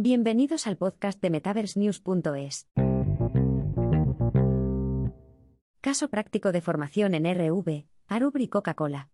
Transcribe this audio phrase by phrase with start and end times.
[0.00, 2.68] Bienvenidos al podcast de MetaverseNews.es.
[5.80, 9.10] Caso práctico de formación en RV, Arubr y Coca-Cola.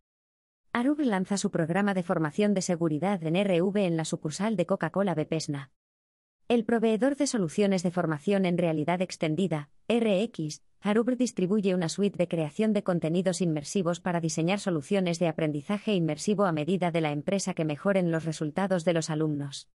[0.74, 5.14] Arubr lanza su programa de formación de seguridad en RV en la sucursal de Coca-Cola
[5.14, 5.72] Bepesna.
[6.48, 12.28] El proveedor de soluciones de formación en realidad extendida, RX, Arubr distribuye una suite de
[12.28, 17.54] creación de contenidos inmersivos para diseñar soluciones de aprendizaje inmersivo a medida de la empresa
[17.54, 19.70] que mejoren los resultados de los alumnos.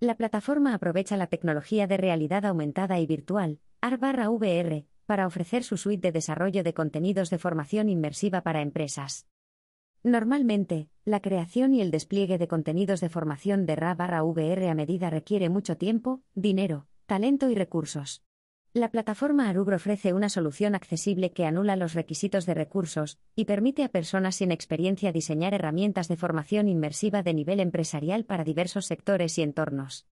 [0.00, 6.08] La plataforma aprovecha la tecnología de realidad aumentada y virtual, AR/VR, para ofrecer su suite
[6.08, 9.28] de desarrollo de contenidos de formación inmersiva para empresas.
[10.02, 15.48] Normalmente, la creación y el despliegue de contenidos de formación de RA/VR a medida requiere
[15.48, 18.24] mucho tiempo, dinero, talento y recursos.
[18.76, 23.84] La plataforma Arubro ofrece una solución accesible que anula los requisitos de recursos y permite
[23.84, 29.38] a personas sin experiencia diseñar herramientas de formación inmersiva de nivel empresarial para diversos sectores
[29.38, 30.08] y entornos.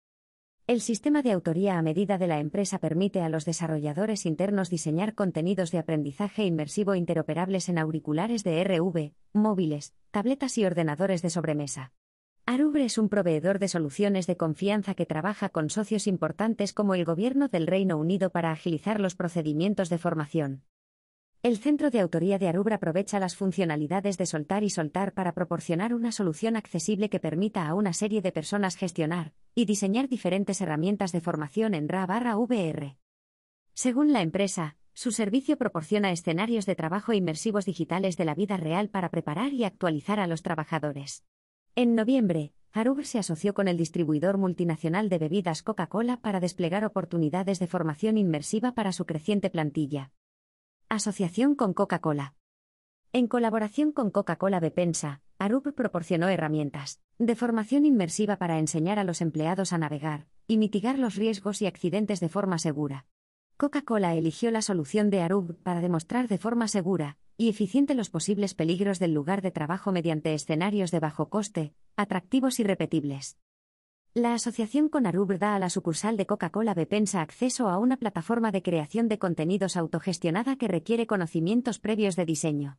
[0.66, 5.14] El sistema de autoría a medida de la empresa permite a los desarrolladores internos diseñar
[5.14, 11.92] contenidos de aprendizaje inmersivo interoperables en auriculares de RV, móviles, tabletas y ordenadores de sobremesa.
[12.50, 17.04] Arubre es un proveedor de soluciones de confianza que trabaja con socios importantes como el
[17.04, 20.62] Gobierno del Reino Unido para agilizar los procedimientos de formación.
[21.42, 25.92] El centro de autoría de Arubre aprovecha las funcionalidades de soltar y soltar para proporcionar
[25.92, 31.12] una solución accesible que permita a una serie de personas gestionar y diseñar diferentes herramientas
[31.12, 32.96] de formación en RA/VR.
[33.74, 38.88] Según la empresa, su servicio proporciona escenarios de trabajo inmersivos digitales de la vida real
[38.88, 41.24] para preparar y actualizar a los trabajadores.
[41.80, 47.60] En noviembre, Arubre se asoció con el distribuidor multinacional de bebidas Coca-Cola para desplegar oportunidades
[47.60, 50.10] de formación inmersiva para su creciente plantilla.
[50.88, 52.34] Asociación con Coca-Cola.
[53.12, 59.20] En colaboración con Coca-Cola Bepensa, Arup proporcionó herramientas de formación inmersiva para enseñar a los
[59.20, 63.06] empleados a navegar y mitigar los riesgos y accidentes de forma segura.
[63.56, 68.54] Coca-Cola eligió la solución de Arup para demostrar de forma segura y eficiente los posibles
[68.54, 73.38] peligros del lugar de trabajo mediante escenarios de bajo coste, atractivos y repetibles.
[74.12, 78.50] La asociación con Arub da a la sucursal de Coca-Cola Bepensa acceso a una plataforma
[78.50, 82.78] de creación de contenidos autogestionada que requiere conocimientos previos de diseño.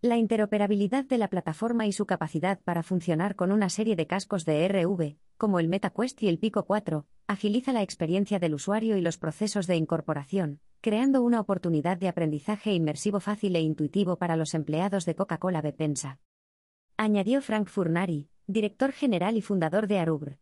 [0.00, 4.46] La interoperabilidad de la plataforma y su capacidad para funcionar con una serie de cascos
[4.46, 9.02] de RV, como el MetaQuest y el Pico 4, agiliza la experiencia del usuario y
[9.02, 14.52] los procesos de incorporación, creando una oportunidad de aprendizaje inmersivo fácil e intuitivo para los
[14.52, 16.20] empleados de Coca-Cola Bepensa.
[16.98, 20.36] Añadió Frank Furnari, director general y fundador de Arubr.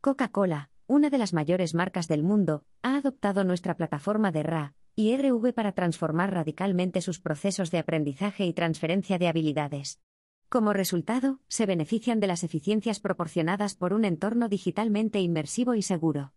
[0.00, 5.16] Coca-Cola, una de las mayores marcas del mundo, ha adoptado nuestra plataforma de RA y
[5.16, 10.00] RV para transformar radicalmente sus procesos de aprendizaje y transferencia de habilidades.
[10.48, 16.32] Como resultado, se benefician de las eficiencias proporcionadas por un entorno digitalmente inmersivo y seguro.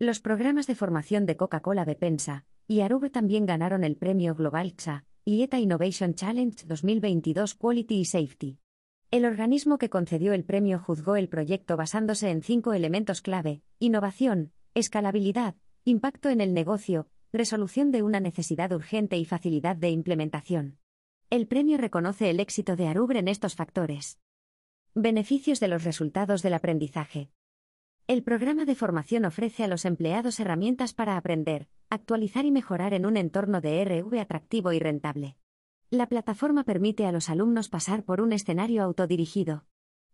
[0.00, 5.04] Los programas de formación de Coca-Cola Bepensa y Arub también ganaron el premio Global XA
[5.24, 8.58] y ETA Innovation Challenge 2022 Quality y Safety.
[9.10, 14.52] El organismo que concedió el premio juzgó el proyecto basándose en cinco elementos clave, innovación,
[14.74, 20.78] escalabilidad, impacto en el negocio, resolución de una necesidad urgente y facilidad de implementación.
[21.28, 24.20] El premio reconoce el éxito de Arubre en estos factores.
[24.94, 27.32] Beneficios de los resultados del aprendizaje.
[28.08, 33.04] El programa de formación ofrece a los empleados herramientas para aprender, actualizar y mejorar en
[33.04, 35.36] un entorno de RV atractivo y rentable.
[35.90, 39.66] La plataforma permite a los alumnos pasar por un escenario autodirigido.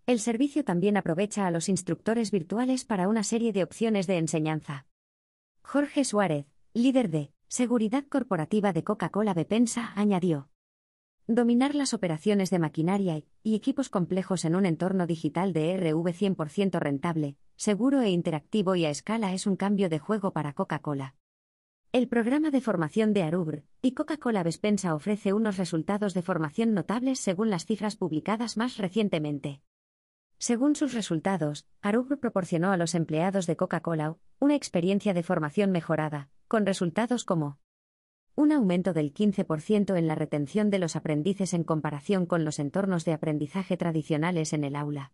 [0.07, 4.89] El servicio también aprovecha a los instructores virtuales para una serie de opciones de enseñanza.
[5.63, 10.49] Jorge Suárez, líder de Seguridad Corporativa de Coca-Cola Bepensa, añadió.
[11.29, 16.81] Dominar las operaciones de maquinaria y equipos complejos en un entorno digital de RV 100%
[16.81, 21.15] rentable, seguro e interactivo y a escala es un cambio de juego para Coca-Cola.
[21.93, 27.21] El programa de formación de Arubr y Coca-Cola Vespensa ofrece unos resultados de formación notables
[27.21, 29.63] según las cifras publicadas más recientemente.
[30.39, 36.31] Según sus resultados, Arubr proporcionó a los empleados de Coca-Cola una experiencia de formación mejorada,
[36.49, 37.61] con resultados como
[38.35, 43.05] un aumento del 15% en la retención de los aprendices en comparación con los entornos
[43.05, 45.13] de aprendizaje tradicionales en el aula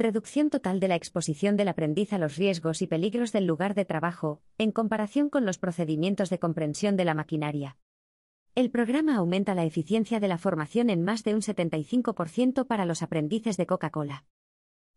[0.00, 3.84] Reducción total de la exposición del aprendiz a los riesgos y peligros del lugar de
[3.84, 7.78] trabajo, en comparación con los procedimientos de comprensión de la maquinaria.
[8.54, 13.02] El programa aumenta la eficiencia de la formación en más de un 75% para los
[13.02, 14.24] aprendices de Coca-Cola.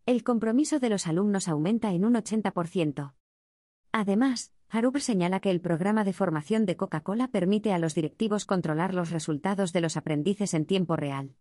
[0.05, 3.15] El compromiso de los alumnos aumenta en un 80%.
[3.91, 8.93] Además, Harub señala que el programa de formación de Coca-Cola permite a los directivos controlar
[8.93, 11.33] los resultados de los aprendices en tiempo real.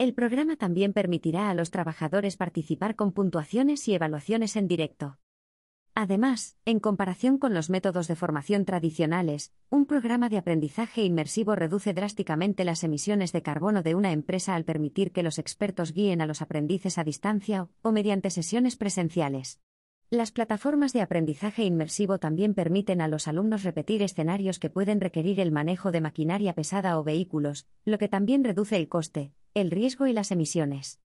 [0.00, 5.18] El programa también permitirá a los trabajadores participar con puntuaciones y evaluaciones en directo.
[5.94, 11.92] Además, en comparación con los métodos de formación tradicionales, un programa de aprendizaje inmersivo reduce
[11.92, 16.26] drásticamente las emisiones de carbono de una empresa al permitir que los expertos guíen a
[16.26, 19.60] los aprendices a distancia o mediante sesiones presenciales.
[20.08, 25.40] Las plataformas de aprendizaje inmersivo también permiten a los alumnos repetir escenarios que pueden requerir
[25.40, 30.06] el manejo de maquinaria pesada o vehículos, lo que también reduce el coste, el riesgo
[30.06, 31.00] y las emisiones.